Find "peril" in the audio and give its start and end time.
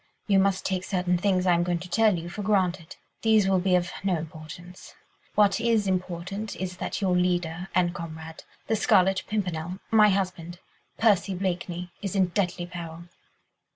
12.65-13.09